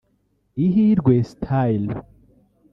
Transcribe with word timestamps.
Ihirwe 0.65 1.15
Style 1.31 1.93